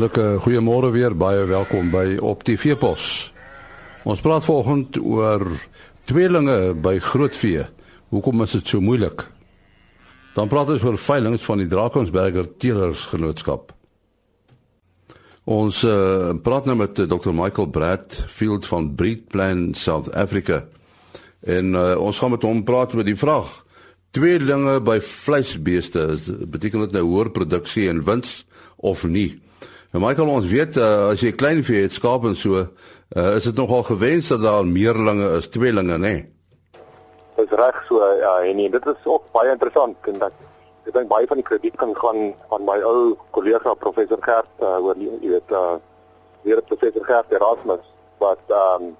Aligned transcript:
Hartlike 0.00 0.38
goeiemôre 0.40 0.88
weer, 0.94 1.12
baie 1.12 1.42
welkom 1.44 1.90
by 1.92 2.14
Op 2.24 2.40
TV 2.40 2.72
Pos. 2.80 3.26
Ons 4.08 4.22
praat 4.24 4.46
vanoggend 4.46 4.96
oor 4.96 5.42
tweelinge 6.08 6.72
by 6.72 6.94
grootvee. 7.04 7.66
Hoekom 8.08 8.40
is 8.40 8.54
dit 8.56 8.70
so 8.72 8.80
moeilik? 8.80 9.26
Dan 10.32 10.48
praat 10.48 10.72
ons 10.72 10.86
oor 10.88 10.96
veilinge 10.96 11.42
van 11.44 11.60
die 11.60 11.68
Drakensberger 11.68 12.48
Teelers 12.56 13.02
Genootskap. 13.10 13.74
Ons 15.44 15.82
uh, 15.84 16.32
praat 16.40 16.64
nou 16.64 16.78
met 16.80 16.96
Dr 16.96 17.36
Michael 17.36 17.68
Bradfield 17.68 18.64
van 18.72 18.88
Breedplan 18.96 19.74
South 19.76 20.08
Africa. 20.16 20.62
En 21.44 21.76
uh, 21.76 21.84
ons 22.00 22.22
gaan 22.22 22.32
met 22.38 22.48
hom 22.48 22.64
praat 22.64 22.96
oor 22.96 23.04
die 23.04 23.18
vraag: 23.20 23.52
tweelinge 24.16 24.80
by 24.80 24.96
vleisbeeste, 25.04 26.08
beteken 26.48 26.88
dit 26.88 26.96
nou 26.96 27.06
hoër 27.12 27.34
produksie 27.36 27.90
en 27.92 28.00
wins 28.08 28.38
of 28.80 29.04
nie? 29.04 29.34
Nou 29.90 30.04
Michael, 30.04 30.28
ons 30.30 30.46
weet 30.46 30.76
uh, 30.78 31.08
as 31.10 31.22
jy 31.24 31.32
klein 31.34 31.64
vee 31.66 31.80
het, 31.82 31.94
skaap 31.96 32.22
en 32.28 32.36
so, 32.38 32.60
uh, 32.62 33.30
is 33.34 33.48
dit 33.48 33.56
nogal 33.58 33.82
gewens 33.88 34.28
dat 34.30 34.44
daar 34.44 34.66
meerlinge 34.66 35.32
is, 35.40 35.48
tweelinge, 35.50 35.96
nê? 35.98 36.12
Nee? 36.12 36.28
Dis 37.40 37.56
reg 37.58 37.80
so, 37.88 37.98
ja, 38.20 38.36
en 38.46 38.60
nie, 38.60 38.68
dit 38.70 38.86
is 38.86 39.08
ook 39.10 39.26
baie 39.34 39.50
interessant 39.50 40.06
en 40.12 40.22
dat 40.22 40.36
ek 40.86 40.94
dink 40.94 41.10
baie 41.10 41.26
van 41.26 41.42
die 41.42 41.46
krediet 41.48 41.74
kan 41.82 41.90
gaan 41.98 42.30
aan 42.54 42.64
my 42.68 42.78
ou 42.86 43.16
kollega 43.34 43.74
professor 43.82 44.22
Gert 44.22 44.62
uh, 44.62 44.78
oor 44.78 44.94
die 44.98 45.10
jy 45.10 45.34
weet 45.34 45.54
uh 45.58 45.78
weer 46.46 46.62
professor 46.70 47.04
Gert 47.04 47.34
Erasmus 47.34 47.82
wat 48.22 48.40
ehm 48.48 48.86
um, 48.86 48.96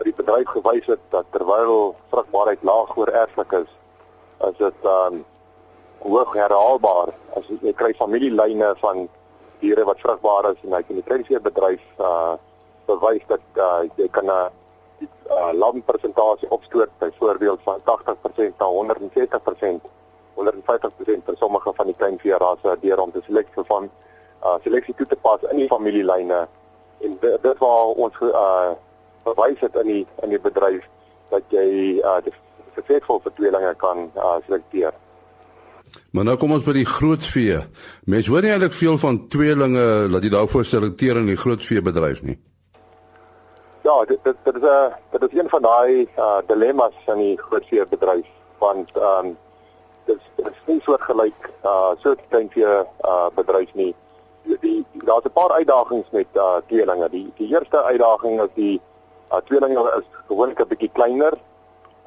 vir 0.00 0.10
die 0.10 0.18
bedryf 0.18 0.50
gewys 0.56 0.90
het 0.90 1.02
dat 1.14 1.30
terwyl 1.32 1.94
vrugbaarheid 2.10 2.66
laag 2.66 2.92
oor 2.98 3.14
erflik 3.22 3.54
is, 3.62 3.70
is 4.50 4.58
dit 4.58 4.86
ehm 4.90 5.22
um, 5.22 5.24
hoog 6.02 6.34
herhaalbaar 6.34 7.14
as 7.38 7.48
jy 7.62 7.72
kry 7.78 7.94
familielyne 7.98 8.74
van 8.82 9.06
diere 9.62 9.84
wat 9.88 10.02
vrugbaar 10.04 10.50
is 10.52 10.64
en 10.66 10.74
hy 10.76 10.82
kan 10.86 10.98
die 10.98 11.06
kleinveebedryf 11.10 11.84
uh 12.10 12.34
bewys 12.90 13.22
dat 13.30 13.62
uh, 13.62 13.82
jy 13.96 14.08
kan 14.10 14.26
'n 14.26 14.30
uh, 14.34 14.48
uh, 15.30 15.52
lam 15.54 15.82
persentasie 15.82 16.50
opstoot 16.50 16.90
byvoorbeeld 16.98 17.60
van 17.64 17.80
80% 17.84 18.58
na 18.58 18.66
140%, 18.66 19.90
150% 20.34 21.24
vir 21.28 21.36
sommige 21.38 21.72
van 21.76 21.86
die 21.86 21.96
kleinvee 22.00 22.38
rasse 22.44 22.76
deur 22.80 23.00
om 23.00 23.12
te 23.12 23.22
selekteer 23.26 23.64
van 23.66 23.90
uh 24.44 24.56
seleksie 24.62 24.94
toe 24.94 25.06
te 25.06 25.16
pas 25.16 25.42
in 25.50 25.56
die 25.56 25.68
familielyne 25.70 26.40
en 27.06 27.18
dit 27.20 27.58
waar 27.58 27.92
ons 28.06 28.16
uh 28.20 28.72
bewys 29.22 29.60
het 29.60 29.76
in 29.84 29.86
die 29.86 30.06
in 30.22 30.34
die 30.34 30.40
bedryf 30.40 30.88
dat 31.30 31.42
jy 31.54 32.00
uh 32.02 32.18
suksesvol 32.74 33.20
vir 33.22 33.32
tweelinge 33.38 33.74
kan 33.74 34.10
uh 34.16 34.36
selekteer. 34.46 34.92
Maar 36.12 36.24
nou 36.24 36.36
kom 36.36 36.52
ons 36.52 36.64
by 36.64 36.72
die 36.72 36.86
grootvee. 36.86 37.58
Mense 38.04 38.30
hoor 38.30 38.42
nie 38.42 38.52
eintlik 38.52 38.74
veel 38.76 38.98
van 38.98 39.28
tweelinge 39.28 40.08
dat 40.12 40.22
jy 40.22 40.30
daarvoor 40.30 40.64
selekteer 40.64 41.16
in 41.16 41.26
die 41.26 41.36
grootvee 41.36 41.82
bedryf 41.82 42.22
nie. 42.22 42.38
Ja, 43.82 44.04
dit 44.04 44.18
dit, 44.24 44.36
dit 44.44 44.56
is 44.56 44.62
'n 44.62 44.92
dit 45.10 45.22
is 45.32 45.38
een 45.38 45.48
van 45.48 45.62
daai 45.62 46.08
uh, 46.18 46.38
dilemma's 46.46 46.94
in 47.06 47.18
die 47.18 47.38
grootvee 47.38 47.86
bedryf 47.86 48.26
want 48.58 48.90
ehm 48.96 49.26
um, 49.26 49.36
dit 50.06 50.18
dit 50.36 50.46
is 50.46 50.62
nie 50.66 50.80
soortgelyk 50.84 51.50
uh 51.64 51.92
so 52.02 52.14
klein 52.28 52.48
vee 52.50 52.64
uh 53.10 53.28
bedryf 53.34 53.74
nie. 53.74 53.94
Die, 54.44 54.58
die 54.60 55.04
daar's 55.04 55.24
'n 55.24 55.32
paar 55.32 55.52
uitdagings 55.52 56.10
met 56.10 56.26
uh 56.34 56.56
tweelinge. 56.66 57.08
Die 57.10 57.32
die 57.36 57.48
eerste 57.48 57.82
uitdaging 57.82 58.40
is 58.40 58.54
die 58.54 58.80
uh 59.32 59.40
tweelinge 59.48 59.82
is 59.98 60.06
gewoonlik 60.28 60.60
'n 60.60 60.68
bietjie 60.68 60.92
kleiner 60.92 61.32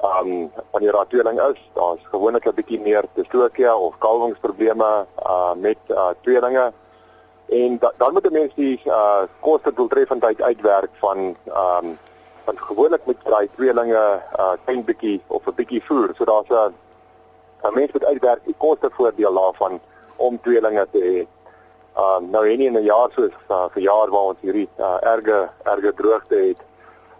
um 0.02 0.52
wanneer 0.70 0.92
daar 0.92 1.06
tweeling 1.06 1.40
is, 1.40 1.70
daar's 1.74 2.00
gewoonlik 2.10 2.46
'n 2.46 2.54
bietjie 2.54 2.80
meer 2.80 3.04
dystokia 3.14 3.76
of 3.76 3.98
kalwingsprobleme 3.98 5.06
uh 5.26 5.54
met 5.54 5.78
uh 5.88 6.10
tweelinge. 6.20 6.72
En 7.48 7.78
da, 7.78 7.92
dan 7.96 8.12
moet 8.12 8.26
'n 8.26 8.32
mens 8.32 8.54
die 8.54 8.80
uh 8.84 9.22
koste 9.40 9.72
doeltreffendheid 9.74 10.42
uitwerk 10.42 10.90
van 11.00 11.36
um 11.46 11.98
van 12.44 12.58
gewoonlik 12.58 13.06
met 13.06 13.16
daai 13.24 13.48
tweelinge 13.54 14.22
uh 14.38 14.52
klein 14.64 14.84
bietjie 14.84 15.22
of 15.26 15.46
'n 15.46 15.54
bietjie 15.54 15.84
voer. 15.84 16.10
So 16.16 16.24
daar's 16.24 16.48
'n 16.48 16.74
'n 17.62 17.74
mens 17.74 17.92
moet 17.92 18.04
uitwerk 18.04 18.44
die 18.44 18.54
koste 18.58 18.90
voordeel 18.92 19.34
daarvan 19.34 19.80
om 20.16 20.40
tweelinge 20.40 20.86
te 20.92 21.00
hê. 21.00 21.26
Um 21.96 22.30
nou 22.30 22.44
en 22.52 22.60
in 22.60 22.76
'n 22.76 22.84
jaar 22.84 23.10
soos 23.14 23.32
uh, 23.48 23.64
vir 23.72 23.82
jaar 23.82 24.10
waar 24.10 24.28
ons 24.32 24.40
hierdie 24.40 24.68
uh, 24.78 24.98
erge 25.00 25.48
erge 25.62 25.94
droogte 25.94 26.36
het. 26.36 26.60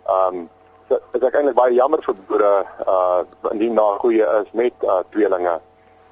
Um 0.07 0.49
is 0.91 1.23
ek 1.23 1.35
eintlik 1.35 1.57
baie 1.57 1.75
jammer 1.75 2.03
vir 2.07 2.17
boere 2.29 2.53
uh 2.87 3.53
indien 3.53 3.75
daar 3.75 3.99
goeie 3.99 4.27
is 4.41 4.51
met 4.53 4.75
uh 4.85 5.03
tweelinge 5.11 5.61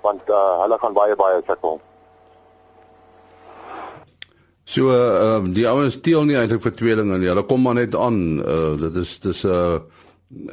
want 0.02 0.30
uh 0.30 0.60
hulle 0.62 0.78
gaan 0.78 0.96
baie 0.96 1.16
baie 1.16 1.42
sukkel. 1.46 1.80
So 4.64 4.88
uh 4.90 5.36
um, 5.36 5.52
die 5.52 5.66
ouens 5.68 5.98
steel 6.00 6.24
nie 6.24 6.36
eintlik 6.40 6.62
vir 6.64 6.74
tweelinge 6.76 7.18
nie. 7.18 7.28
Hulle 7.28 7.44
kom 7.48 7.62
maar 7.62 7.78
net 7.78 7.94
aan. 7.94 8.20
Uh 8.40 8.74
dit 8.80 8.96
is 9.02 9.18
dis 9.20 9.44
uh 9.44 9.80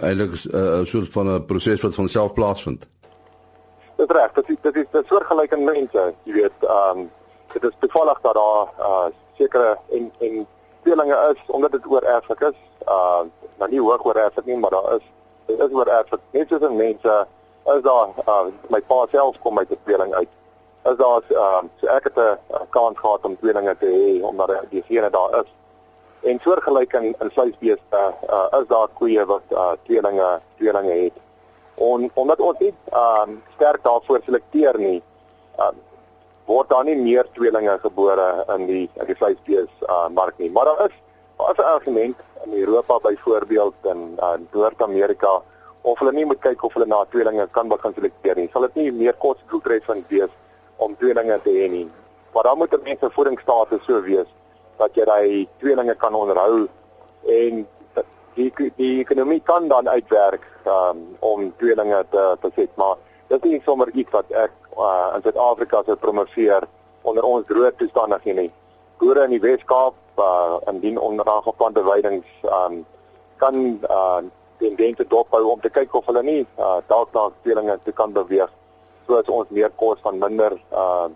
eintlik 0.01 0.33
'n 0.35 0.55
uh, 0.55 0.85
soort 0.85 1.09
van 1.09 1.27
'n 1.35 1.45
proses 1.45 1.81
wat 1.81 1.95
van 1.95 2.09
self 2.09 2.33
plaasvind. 2.33 2.87
Dit 3.97 4.11
reg, 4.11 4.31
dit 4.33 4.49
is 4.49 4.57
dit 4.61 4.75
is 4.75 4.87
'n 4.93 5.05
soortgelyke 5.07 5.57
mense, 5.57 6.13
jy 6.23 6.33
weet, 6.33 6.59
um 6.79 7.09
dit 7.53 7.63
is 7.63 7.75
toevallig 7.79 8.19
dat 8.21 8.33
daar 8.33 8.67
uh 8.79 9.07
sekere 9.37 9.77
en 9.91 10.11
en 10.19 10.47
tweelinge 10.83 11.17
is 11.33 11.41
omdat 11.47 11.71
dit 11.71 11.85
oor 11.85 12.01
erflik 12.01 12.41
is. 12.41 12.57
Uh 12.87 13.23
nou 13.61 13.69
nie 13.69 13.79
hoog 13.79 14.05
oor 14.05 14.15
erflik 14.15 14.45
nie, 14.45 14.57
maar 14.57 14.71
daar 14.73 14.95
is 14.95 15.05
dit 15.45 15.59
is 15.59 15.73
oor 15.73 15.87
erflik. 15.87 16.21
Net 16.31 16.49
soos 16.49 16.61
in 16.61 16.75
mense 16.75 17.15
is 17.75 17.81
daar 17.81 18.13
uh, 18.27 18.45
my 18.73 18.81
pa 18.81 19.05
self 19.11 19.39
kom 19.41 19.57
uit 19.57 19.69
'n 19.69 19.79
tweeling 19.83 20.13
uit. 20.13 20.29
Is 20.83 20.95
daar 20.97 21.21
uh, 21.29 21.61
so 21.79 21.87
ek 21.87 22.03
het 22.03 22.17
'n 22.17 22.69
kans 22.69 22.99
gehad 22.99 23.25
om 23.25 23.37
tweelinge 23.37 23.75
te 23.77 23.85
hê 23.85 24.23
omdat 24.25 24.65
die 24.69 24.83
gene 24.87 25.09
daar 25.09 25.41
is. 25.41 25.49
En 26.21 26.39
soortgelyk 26.43 26.93
in 26.93 27.15
in 27.19 27.31
vleisbeeste 27.31 28.01
uh, 28.29 28.59
is 28.59 28.67
daar 28.67 28.87
koeie 28.87 29.25
wat 29.25 29.45
uh, 29.49 29.71
tweelinge 29.83 30.39
tweelinge 30.57 31.03
het. 31.03 31.17
En 31.75 32.11
omdat 32.13 32.39
ons 32.39 32.59
nie 32.59 32.73
um, 32.93 33.43
sterk 33.55 33.83
daarvoor 33.83 34.21
selekteer 34.25 34.77
nie, 34.77 35.03
um, 35.59 35.77
word 36.45 36.69
daar 36.69 36.83
nie 36.83 36.97
meer 36.97 37.25
tweelinge 37.33 37.79
gebore 37.81 38.45
in 38.55 38.65
die 38.65 38.89
in 38.93 39.05
die 39.05 39.15
vleisbeeste 39.15 39.87
uh, 39.87 40.07
mark 40.07 40.37
nie. 40.37 40.51
Maar 40.51 40.65
daar 40.65 40.85
is 40.85 40.97
as 41.35 41.57
'n 41.57 41.61
argument 41.61 42.15
in 42.45 42.53
Europa 42.53 42.99
byvoorbeeld 42.99 43.73
in 43.93 44.17
uh, 44.19 44.37
Noord-Amerika 44.51 45.41
of 45.81 45.99
hulle 45.99 46.13
nie 46.13 46.25
moet 46.25 46.41
kyk 46.41 46.63
of 46.63 46.73
hulle 46.73 46.85
na 46.85 47.03
tweelinge 47.09 47.47
kan 47.51 47.69
begin 47.69 47.93
selekteer 47.93 48.37
nie. 48.37 48.49
Sal 48.53 48.67
dit 48.67 48.75
nie 48.75 48.91
meer 48.91 49.17
kosdoeltreffend 49.17 50.09
wees 50.13 50.33
om 50.77 50.95
tweelinge 50.97 51.39
te 51.43 51.53
hê 51.55 51.69
nie. 51.69 51.87
Maar 52.33 52.43
dan 52.43 52.57
moet 52.57 52.73
'n 52.73 52.83
mens 52.83 52.99
se 52.99 53.09
voedingsstatus 53.09 53.85
so 53.85 54.01
wees 54.01 54.29
dat 54.77 54.95
jy 54.95 55.05
daai 55.05 55.47
tweelinge 55.59 55.95
kan 55.95 56.13
onderhou 56.13 56.67
en 57.27 57.67
die 58.35 58.51
die 58.77 58.99
ekonomie 58.99 59.41
kan 59.43 59.67
dan 59.67 59.89
uitwerk 59.89 60.47
um, 60.65 61.17
om 61.19 61.53
tweelinge 61.57 62.05
te 62.09 62.37
besit 62.41 62.69
maar 62.75 62.95
dit 63.27 63.45
is 63.45 63.51
nie 63.51 63.61
sommer 63.65 63.89
iets 63.93 64.11
wat 64.11 64.31
ek 64.31 64.51
uh, 64.77 65.15
in 65.15 65.21
Suid-Afrika 65.21 65.83
sou 65.85 65.95
promoveer 65.95 66.67
onder 67.01 67.23
ons 67.23 67.45
droë 67.47 67.71
toestande 67.77 68.19
nie. 68.23 68.51
Boere 68.99 69.23
in 69.23 69.35
die 69.35 69.41
Wes-Kaap 69.41 69.95
uh 70.27 70.59
indien 70.73 70.99
onrageplante 70.99 71.83
weidings 71.83 72.27
um 72.59 72.85
kan 73.37 73.55
uh 73.89 74.21
tendense 74.61 75.07
dophou 75.09 75.43
om 75.51 75.61
te 75.61 75.69
kyk 75.69 75.95
of 75.95 76.05
hulle 76.05 76.23
nie 76.23 76.41
uh 76.57 76.79
dalk 76.87 77.13
na 77.13 77.29
spelinge 77.39 77.77
te 77.85 77.91
kan 77.91 78.13
beweeg 78.13 78.51
soos 79.07 79.29
ons 79.37 79.49
meer 79.49 79.71
kos 79.83 79.99
van 80.05 80.19
minder 80.19 80.57
uh 80.71 81.09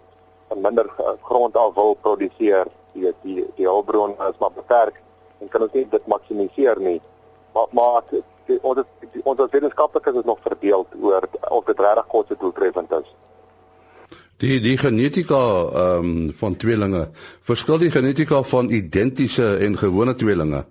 van 0.47 0.61
minder 0.61 0.85
uh, 0.99 1.13
grond 1.21 1.57
af 1.57 1.73
wil 1.73 1.95
produseer. 2.01 2.67
Die 2.91 3.13
die 3.21 3.45
die 3.55 3.67
hulpbron 3.67 4.15
is 4.29 4.37
maar 4.39 4.51
beperk 4.55 5.01
en 5.39 5.47
kan 5.47 5.61
ons 5.61 5.73
nie 5.73 5.87
dit 5.89 6.07
maksimiseer 6.07 6.79
nie. 6.79 7.01
Maar 7.53 7.67
maar 7.71 8.01
die, 8.11 8.59
ons 8.61 8.81
die, 9.11 9.21
ons 9.23 9.41
wetenskaplikes 9.51 10.21
is 10.21 10.27
nog 10.29 10.39
verdeel 10.41 10.85
oor 11.01 11.27
of 11.49 11.65
dit 11.65 11.79
regtig 11.79 12.07
kos 12.13 12.31
doeltreffend 12.39 12.91
is 13.01 13.13
Die 14.43 14.59
die 14.59 14.75
genetika 14.75 15.35
ehm 15.81 16.07
um, 16.07 16.33
van 16.35 16.55
tweelinge, 16.59 17.05
verskil 17.47 17.77
die 17.79 17.91
genetika 17.91 18.41
van 18.43 18.67
identiese 18.69 19.45
en 19.63 19.77
gewone 19.79 20.15
tweelinge? 20.15 20.65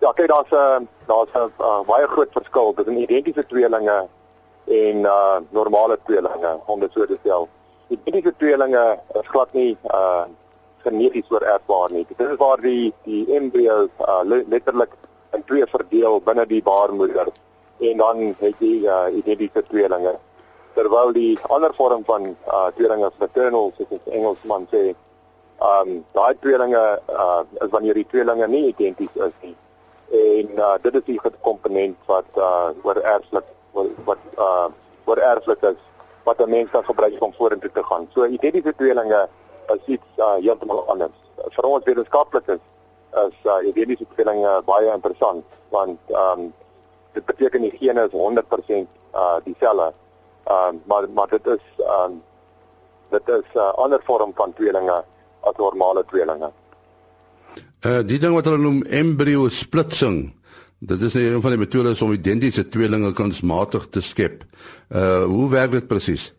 Ja, 0.00 0.12
kyk 0.12 0.28
daar's 0.28 0.50
'n 0.50 0.56
uh, 0.56 0.88
daar's 1.06 1.34
'n 1.34 1.52
uh, 1.60 1.82
baie 1.86 2.06
groot 2.06 2.32
verskil 2.32 2.72
tussen 2.74 2.96
identiese 2.96 3.44
tweelinge 3.46 4.08
en 4.64 4.96
uh 5.04 5.36
normale 5.50 5.98
tweelinge, 6.06 6.60
om 6.66 6.80
dit 6.80 6.92
so 6.92 7.06
te 7.06 7.18
stel. 7.20 7.48
Identiese 7.88 8.34
tweelinge 8.38 8.98
is 9.20 9.28
glad 9.28 9.52
nie 9.52 9.76
uh 9.84 10.24
geneties 10.84 11.30
oorerfbaar 11.30 11.92
nie. 11.92 12.06
Dit 12.08 12.28
is 12.28 12.36
waar 12.36 12.60
die 12.60 12.94
die 13.04 13.36
embrio 13.36 13.88
uh, 14.00 14.22
letterlik 14.24 14.92
in 15.32 15.44
twee 15.44 15.66
verdeel 15.66 16.20
binne 16.24 16.46
die 16.46 16.62
baarmoeder 16.62 17.28
en 17.78 17.96
dan 17.96 18.34
het 18.38 18.54
jy 18.58 18.74
uh 18.80 19.16
identiese 19.16 19.62
tweelinge 19.68 20.16
terwyl 20.74 21.12
die 21.12 21.38
ander 21.48 21.74
vorm 21.74 22.04
van 22.04 22.36
uh 22.46 22.68
tweelinge 22.76 23.10
fraternal 23.18 23.72
soos 23.76 23.88
die 23.90 24.14
Engelsman 24.18 24.66
sê, 24.72 24.94
um 25.70 26.04
daai 26.16 26.34
tweelinge 26.40 26.84
uh 27.22 27.42
is 27.64 27.70
wanneer 27.74 27.94
die 27.94 28.08
tweelinge 28.12 28.48
nie 28.48 28.66
identies 28.72 29.14
is 29.28 29.34
nie. 29.42 29.56
En 30.22 30.58
uh 30.58 30.76
dit 30.82 30.94
is 31.00 31.06
die 31.10 31.20
komponent 31.40 31.98
wat 32.06 32.28
uh 32.36 32.70
oor 32.82 33.00
erflik 33.14 33.48
wat 34.08 34.28
uh 34.38 34.68
oor 35.04 35.18
erflik 35.18 35.62
is 35.72 35.80
wat 36.24 36.40
'n 36.40 36.50
mens 36.50 36.70
kan 36.70 36.84
gebruik 36.84 37.22
om 37.22 37.34
vorentoe 37.34 37.70
te 37.72 37.84
gaan. 37.84 38.08
So 38.14 38.26
identiese 38.26 38.74
tweelinge 38.76 39.28
is 39.74 39.84
iets 39.86 40.08
uh, 40.16 40.34
heeltemal 40.34 40.84
anders. 40.86 41.18
Vir 41.36 41.64
ons 41.64 41.84
wetenskaplikes 41.84 42.60
is 43.26 43.36
uh, 43.44 43.58
genetiese 43.74 44.06
tweelinge 44.14 44.62
baie 44.64 44.92
interessant 44.94 45.44
want 45.68 45.98
ehm 46.08 46.40
um, 46.40 46.52
dit 47.12 47.24
beteken 47.24 47.60
die 47.60 47.76
gene 47.76 48.04
is 48.08 48.14
100% 48.16 48.86
uh 49.14 49.36
dieselfde. 49.44 49.92
Ehm 50.44 50.68
um, 50.68 50.82
maar 50.86 51.08
maar 51.14 51.28
dit 51.28 51.46
is 51.46 51.64
ehm 51.78 52.10
um, 52.10 52.22
dit 53.10 53.28
is 53.28 53.46
'n 53.54 53.58
uh, 53.58 53.72
ander 53.84 54.00
vorm 54.04 54.32
van 54.34 54.52
tweelinge 54.52 55.04
as 55.40 55.56
normale 55.56 56.04
tweelinge. 56.04 56.50
Uh 57.86 58.00
die 58.06 58.18
ding 58.18 58.34
wat 58.34 58.44
hulle 58.44 58.58
noem 58.58 58.82
embrio 58.82 59.48
splitsing. 59.48 60.34
Dit 60.78 61.00
is 61.00 61.14
een 61.14 61.40
van 61.40 61.50
die 61.50 61.58
metodes 61.58 62.02
om 62.02 62.12
identiese 62.12 62.68
tweelinge 62.68 63.12
kunsmatig 63.12 63.88
te 63.88 64.00
skep. 64.00 64.44
Uh 64.88 65.24
hoe 65.24 65.50
werk 65.50 65.70
dit 65.70 65.86
presies? 65.86 66.34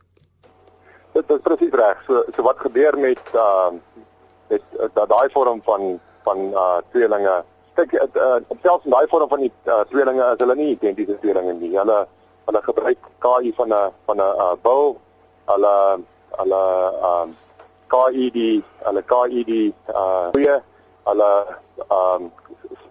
Dit 1.14 1.30
is 1.32 1.40
presies 1.44 1.72
reg. 1.72 2.04
So 2.08 2.24
so 2.36 2.44
wat 2.44 2.60
gebeur 2.60 3.00
met 3.00 3.22
ehm 3.34 3.76
uh, 3.76 3.82
met 4.50 4.64
uh, 4.80 5.08
daai 5.08 5.30
vorm 5.32 5.62
van 5.64 6.00
van 6.24 6.38
uh 6.38 6.78
tweelinge 6.92 7.44
kyk 7.78 7.94
uh, 7.94 8.38
selfs 8.62 8.86
in 8.86 8.94
daai 8.94 9.08
vorm 9.10 9.30
van 9.30 9.42
die 9.44 9.52
uh, 9.66 9.82
tweelinge 9.90 10.26
is 10.34 10.42
hulle 10.44 10.56
nie 10.56 10.70
identiese 10.76 11.18
tweelinge 11.22 11.54
nie. 11.58 11.72
Hulle 11.78 12.04
hulle 12.46 12.62
gebruik 12.62 13.00
KI 13.20 13.54
van 13.58 13.70
'n 13.74 13.92
van 14.06 14.18
'n 14.18 14.36
uh, 14.46 14.56
bil. 14.62 15.00
Hulle 15.46 15.76
hulle 16.40 16.62
ehm 17.02 17.22
um, 17.22 17.38
KI 17.88 18.32
die 18.32 18.64
hulle 18.86 19.02
KI 19.04 19.44
die 19.44 19.74
uh 19.94 20.28
goeie 20.34 20.62
hulle 21.10 21.32
ehm 21.90 22.22
um, 22.22 22.32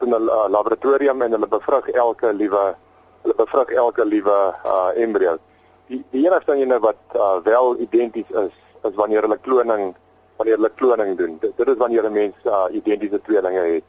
in 0.01 0.09
'n 0.09 0.29
uh, 0.29 0.47
laboratorium 0.49 1.23
en 1.23 1.33
hulle 1.33 1.49
bevrug 1.49 1.89
elke 1.89 2.33
liewe 2.33 2.75
hulle 3.23 3.35
bevrug 3.35 3.69
elke 3.71 4.05
liewe 4.05 4.55
uh 4.65 4.91
embrio. 4.95 5.39
Die 5.87 6.05
die 6.11 6.27
enigste 6.27 6.53
ding 6.53 6.79
wat 6.81 7.01
uh, 7.15 7.37
wel 7.45 7.77
identies 7.79 8.31
is 8.31 8.55
is 8.83 8.95
wanneer 8.95 9.23
hulle 9.23 9.39
kloning 9.39 9.95
wanneer 10.37 10.57
hulle 10.57 10.73
kloning 10.75 11.17
doen. 11.19 11.39
Dit, 11.41 11.57
dit 11.57 11.69
is 11.69 11.77
wanneer 11.77 12.05
'n 12.05 12.13
mens 12.13 12.35
uh, 12.45 12.67
identiese 12.71 13.21
tweelinge 13.23 13.61
het. 13.75 13.85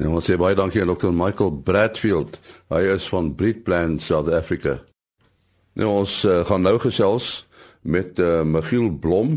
Ja, 0.00 0.08
ons 0.08 0.24
sê 0.24 0.38
baie 0.40 0.56
dankie 0.56 0.80
aan 0.80 0.88
Dr. 0.88 1.10
Michael 1.12 1.58
Bradfield. 1.60 2.38
Hy 2.72 2.86
is 2.94 3.04
van 3.12 3.34
Breedplan 3.36 3.98
South 4.00 4.30
Africa. 4.32 4.78
Nou 5.76 5.90
ons 5.98 6.14
uh, 6.24 6.38
gaan 6.48 6.64
nou 6.64 6.78
gesels 6.80 7.42
met 7.84 8.16
uh, 8.16 8.40
Michiel 8.48 8.88
Blom. 8.96 9.34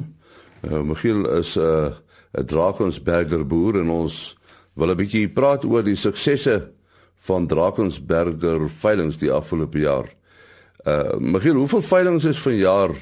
Uh, 0.64 0.80
Michiel 0.88 1.26
is 1.36 1.58
'n 1.58 1.68
uh, 1.68 1.92
'n 2.40 2.48
Drakensberger 2.48 3.44
boer 3.44 3.82
en 3.82 3.90
ons 3.90 4.38
wil 4.80 4.92
'n 4.92 4.98
bietjie 4.98 5.28
praat 5.28 5.66
oor 5.66 5.84
die 5.84 6.00
suksesse 6.00 6.72
van 7.28 7.48
Drakensberger 7.48 8.70
veilinge 8.70 9.20
die 9.20 9.32
afgelope 9.32 9.80
jaar. 9.80 10.08
Uh 10.88 11.20
Michiel, 11.20 11.60
hoeveel 11.60 11.82
veilinge 11.82 12.30
is 12.30 12.40
vanjaar 12.40 12.96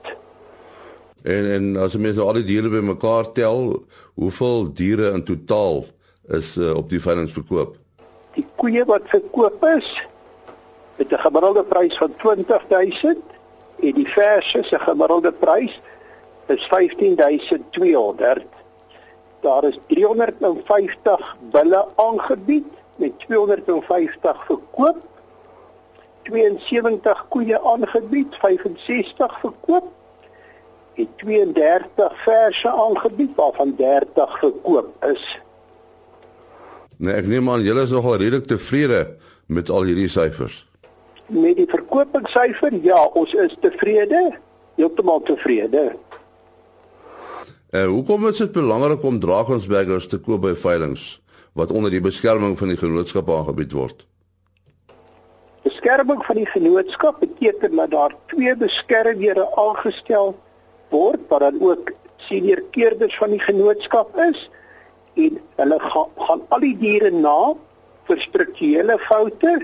En 1.24 1.48
en 1.52 1.76
as 1.80 1.92
jy 1.96 2.00
mens 2.04 2.18
al 2.20 2.36
die 2.36 2.44
diere 2.44 2.68
bymekaar 2.68 3.32
tel, 3.32 3.80
hoeveel 4.20 4.68
diere 4.76 5.16
in 5.16 5.24
totaal 5.24 5.88
is 6.36 6.52
uh, 6.60 6.76
op 6.76 6.92
die 6.92 7.00
veiling 7.00 7.32
verkoop? 7.32 7.80
Die 8.36 8.44
koeie 8.60 8.84
wat 8.84 9.08
verkoop 9.08 9.64
is 9.72 9.88
met 11.00 11.08
'n 11.12 11.24
gemiddelde 11.24 11.64
prys 11.64 11.96
van 11.96 12.12
20000 12.16 13.16
en 13.80 13.92
die 13.92 14.08
verse 14.08 14.62
se 14.62 14.78
gemiddelde 14.78 15.32
prys 15.32 15.80
is 16.46 16.66
15200 16.68 18.55
daar 19.40 19.64
is 19.64 19.78
350 19.86 21.36
bulle 21.50 21.86
aangebied 21.96 22.66
met 22.96 23.18
250 23.18 24.44
verkoop. 24.46 24.96
72 26.22 27.26
koeie 27.28 27.60
aangebied 27.60 28.34
65 28.34 29.40
verkoop. 29.40 29.92
En 30.94 31.08
32 31.16 32.22
verse 32.22 32.70
aangebied 32.70 33.34
waarvan 33.34 33.74
30 33.76 34.38
verkoop 34.38 35.04
is. 35.04 35.40
Nee 36.96 37.12
ek 37.20 37.26
neem 37.28 37.50
aan 37.52 37.60
julle 37.60 37.82
is 37.84 37.92
nogal 37.92 38.16
redelik 38.16 38.46
tevrede 38.48 39.02
met 39.52 39.68
al 39.70 39.84
hierdie 39.84 40.08
syfers 40.08 40.62
Met 41.26 41.58
die 41.58 41.66
verkopingssyfer 41.68 42.72
ja 42.82 43.02
ons 43.18 43.34
is 43.34 43.56
tevrede 43.60 44.22
heeltemal 44.78 45.20
tevrede 45.28 45.90
uh, 47.76 47.86
hoekom 47.92 48.26
is 48.28 48.40
dit 48.40 48.52
belangrik 48.52 49.04
om 49.04 49.20
Drakensbergers 49.20 50.08
te 50.08 50.18
koop 50.18 50.44
by 50.46 50.54
veilinge 50.56 51.18
wat 51.56 51.72
onder 51.72 51.92
die 51.92 52.02
beskerming 52.04 52.56
van 52.58 52.72
die 52.72 52.80
genootskap 52.80 53.30
aangebied 53.32 53.72
word? 53.72 54.04
Beskerming 55.64 56.20
van 56.24 56.36
die 56.36 56.48
genootskap 56.50 57.20
beteken 57.20 57.76
dat 57.80 57.90
daar 57.90 58.16
twee 58.32 58.56
beskermhede 58.56 59.46
aangestel 59.56 60.34
word 60.92 61.22
wat 61.28 61.46
dan 61.46 61.60
ook 61.60 61.92
senior 62.28 62.62
keerders 62.76 63.16
van 63.16 63.32
die 63.32 63.40
genootskap 63.40 64.12
is 64.28 64.48
en 65.14 65.38
hulle 65.60 65.78
gaan, 65.80 66.10
gaan 66.28 66.44
al 66.48 66.64
die 66.64 66.76
diere 66.80 67.10
na 67.10 67.54
vir 68.08 68.20
strukturele 68.20 68.98
foute 69.08 69.54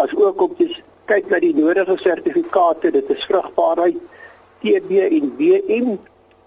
as 0.00 0.14
ook 0.16 0.40
om 0.48 0.56
te 0.56 0.70
kyk 1.10 1.28
na 1.30 1.42
die 1.42 1.54
nodige 1.56 1.98
sertifikate 2.00 2.92
dit 2.94 3.12
is 3.12 3.28
vrugbaarheid 3.28 4.00
TB 4.62 4.90
en 5.08 5.32
WM 5.38 5.92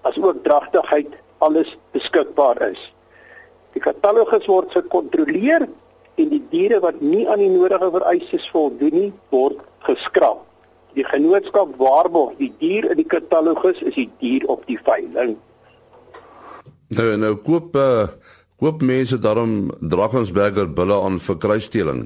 as 0.06 0.18
ook 0.22 0.44
dragtigheid 0.44 1.14
alles 1.38 1.78
beskikbaar 1.92 2.62
is. 2.70 2.82
Die 3.76 3.82
katalogus 3.84 4.46
word 4.48 4.72
gekontroleer 4.76 5.66
en 6.16 6.30
die 6.32 6.42
diere 6.52 6.80
wat 6.84 7.02
nie 7.04 7.26
aan 7.28 7.42
die 7.44 7.52
nodige 7.52 7.90
vereistes 7.98 8.46
voldoen 8.54 8.94
nie, 8.96 9.10
word 9.34 9.60
geskraap. 9.88 10.44
Die 10.96 11.04
genootskap 11.04 11.74
waarborg 11.82 12.38
die 12.40 12.54
dier 12.62 12.88
in 12.94 13.02
die 13.02 13.10
katalogus 13.10 13.82
is 13.84 13.98
die 13.98 14.08
dier 14.22 14.46
op 14.52 14.64
die 14.70 14.80
veiling. 14.86 15.36
Nou 16.96 17.10
nou 17.20 17.34
koop 17.44 17.76
uh, 17.76 18.06
koop 18.62 18.86
mense 18.86 19.20
daarom 19.20 19.74
Drakensberger 19.82 20.70
bulle 20.78 21.02
aan 21.04 21.20
vir 21.20 21.42
kruisstelling. 21.44 22.06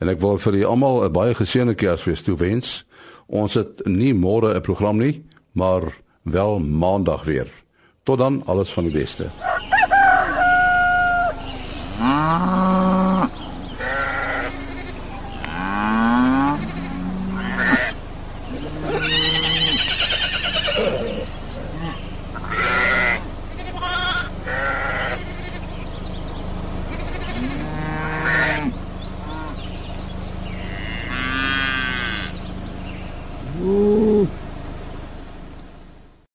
en 0.00 0.08
ek 0.08 0.20
wil 0.22 0.38
vir 0.40 0.54
julle 0.56 0.70
almal 0.72 1.04
'n 1.04 1.12
baie 1.12 1.34
geseënde 1.36 1.76
Kersfees 1.76 2.24
toewens. 2.24 2.84
Ons 3.28 3.54
het 3.60 3.84
nie 3.86 4.14
môre 4.14 4.54
'n 4.56 4.62
program 4.64 4.96
nie, 4.96 5.24
maar 5.52 5.82
wel 6.24 6.58
maandag 6.58 7.24
weer. 7.24 7.48
Tot 8.10 8.18
dan 8.18 8.42
alles 8.44 8.72
van 8.72 8.82
die 8.82 8.92
beste. 8.92 9.30
Ah. 12.00 12.79